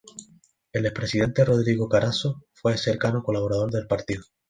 El 0.71 0.87
expresidente 0.87 1.45
Rodrigo 1.45 1.87
Carazo 1.87 2.47
fue 2.53 2.75
cercano 2.75 3.21
colaborador 3.21 3.71
del 3.71 3.85
partido. 3.85 4.23